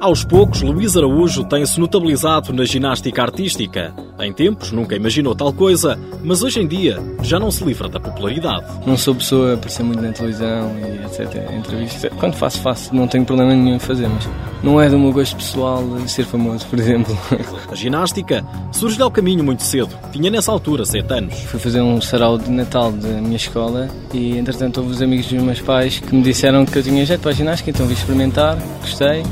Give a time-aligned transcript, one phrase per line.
[0.00, 3.92] Aos poucos, Luís Araújo tem-se notabilizado na ginástica artística.
[4.18, 8.00] Em tempos, nunca imaginou tal coisa, mas hoje em dia já não se livra da
[8.00, 8.64] popularidade.
[8.86, 11.52] Não sou pessoa a aparecer muito na televisão e etc.
[11.52, 12.10] Entrevistas.
[12.18, 12.96] Quando faço, faço.
[12.96, 14.26] Não tenho problema nenhum em fazer, mas
[14.62, 17.14] não é do meu gosto pessoal ser famoso, por exemplo.
[17.70, 18.42] A ginástica
[18.72, 19.90] surge ao caminho muito cedo.
[20.12, 21.34] Tinha nessa altura 7 anos.
[21.40, 25.42] Fui fazer um sarau de Natal da minha escola e, entretanto, houve os amigos dos
[25.42, 28.56] meus pais que me disseram que eu tinha jeito para a ginástica, então vim experimentar,
[28.80, 29.22] gostei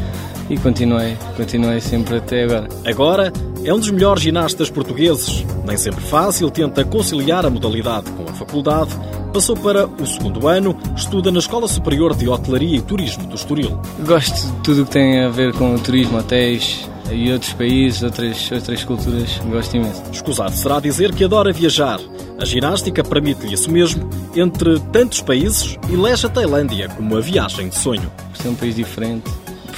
[0.49, 2.69] e continuei, continuei sempre até agora.
[2.85, 3.33] Agora
[3.65, 5.45] é um dos melhores ginastas portugueses.
[5.67, 8.91] Nem sempre fácil, tenta conciliar a modalidade com a faculdade.
[9.33, 13.79] Passou para o segundo ano, estuda na Escola Superior de Hotelaria e Turismo do Estoril.
[14.07, 18.03] Gosto de tudo o que tem a ver com o turismo, hotéis e outros países,
[18.03, 19.39] outras, outras culturas.
[19.51, 20.03] Gosto imenso.
[20.13, 22.01] Escusado será dizer que adora viajar.
[22.41, 27.77] A ginástica permite-lhe isso mesmo, entre tantos países, elege a Tailândia como a viagem de
[27.77, 28.11] sonho.
[28.31, 29.29] Por ser um país diferente,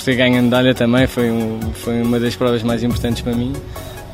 [0.00, 3.34] por ter ganho a medalha também, foi, um, foi uma das provas mais importantes para
[3.34, 3.52] mim.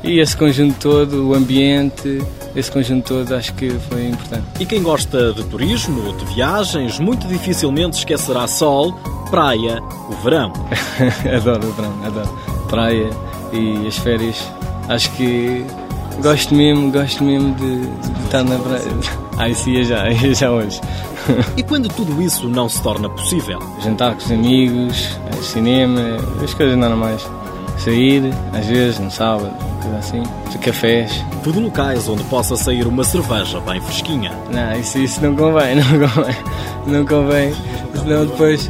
[0.03, 2.21] E esse conjunto todo, o ambiente,
[2.55, 4.43] esse conjunto todo acho que foi importante.
[4.59, 8.93] E quem gosta de turismo, de viagens, muito dificilmente esquecerá sol,
[9.29, 10.51] praia, o verão.
[11.35, 12.39] adoro o verão, adoro.
[12.67, 13.09] Praia
[13.53, 14.43] e as férias.
[14.89, 15.65] Acho que
[16.21, 18.83] gosto mesmo, gosto mesmo de, de estar na praia.
[19.37, 20.81] Ai, sim, ia já, ia já hoje.
[21.55, 23.59] E quando tudo isso não se torna possível?
[23.83, 27.27] Jantar com os amigos, cinema, as coisas normais.
[27.77, 29.51] Sair, às vezes, no sábado,
[29.81, 31.23] coisa assim, de cafés.
[31.43, 34.31] Tudo locais onde possa sair uma cerveja bem fresquinha.
[34.51, 36.35] Não, isso, isso não convém, não convém.
[36.87, 37.53] Não convém,
[37.93, 38.67] senão depois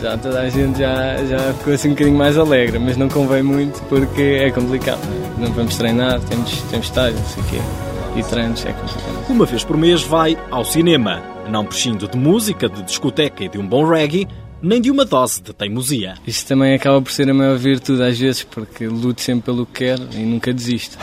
[0.00, 3.42] já toda a gente já, já ficou assim um bocadinho mais alegre, mas não convém
[3.42, 5.00] muito porque é complicado.
[5.42, 7.58] Não vamos treinar, temos, temos estágio, não sei o quê,
[8.16, 9.28] e treinos é complicado.
[9.28, 13.58] Uma vez por mês vai ao cinema, não prescindo de música, de discoteca e de
[13.58, 14.28] um bom reggae,
[14.62, 16.14] nem de uma dose de teimosia.
[16.24, 19.84] Isso também acaba por ser a maior virtude às vezes, porque luto sempre pelo que
[19.84, 20.96] quero e nunca desisto.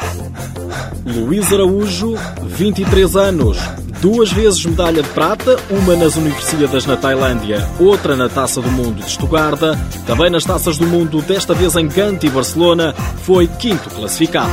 [1.05, 3.57] Luís Araújo, 23 anos,
[4.01, 9.01] duas vezes medalha de prata, uma nas Universidades na Tailândia, outra na Taça do Mundo
[9.01, 12.93] de Estugarda, também nas Taças do Mundo, desta vez em Gante e Barcelona,
[13.23, 14.51] foi quinto classificado.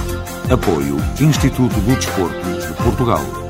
[0.51, 3.46] Apoio Instituto do Desporto de Portugal.